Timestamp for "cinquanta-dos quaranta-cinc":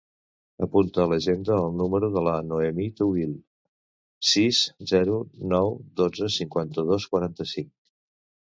6.39-7.73